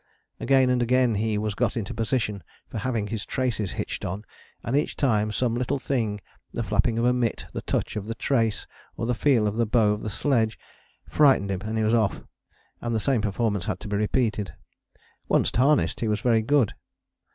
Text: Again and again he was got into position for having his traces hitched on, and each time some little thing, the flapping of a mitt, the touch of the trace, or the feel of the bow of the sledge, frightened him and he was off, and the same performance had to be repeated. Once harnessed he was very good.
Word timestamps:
Again 0.39 0.71
and 0.71 0.81
again 0.81 1.13
he 1.13 1.37
was 1.37 1.53
got 1.53 1.77
into 1.77 1.93
position 1.93 2.41
for 2.67 2.79
having 2.79 3.05
his 3.05 3.23
traces 3.23 3.73
hitched 3.73 4.03
on, 4.03 4.25
and 4.63 4.75
each 4.75 4.95
time 4.95 5.31
some 5.31 5.53
little 5.53 5.77
thing, 5.77 6.19
the 6.51 6.63
flapping 6.63 6.97
of 6.97 7.05
a 7.05 7.13
mitt, 7.13 7.45
the 7.53 7.61
touch 7.61 7.95
of 7.95 8.07
the 8.07 8.15
trace, 8.15 8.65
or 8.97 9.05
the 9.05 9.13
feel 9.13 9.45
of 9.45 9.57
the 9.57 9.67
bow 9.67 9.91
of 9.91 10.01
the 10.01 10.09
sledge, 10.09 10.57
frightened 11.07 11.51
him 11.51 11.61
and 11.61 11.77
he 11.77 11.83
was 11.83 11.93
off, 11.93 12.23
and 12.81 12.95
the 12.95 12.99
same 12.99 13.21
performance 13.21 13.65
had 13.65 13.79
to 13.81 13.87
be 13.87 13.95
repeated. 13.95 14.55
Once 15.27 15.51
harnessed 15.55 15.99
he 15.99 16.07
was 16.07 16.21
very 16.21 16.41
good. 16.41 16.73